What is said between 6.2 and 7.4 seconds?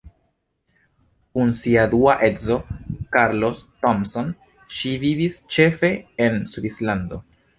en Svislando.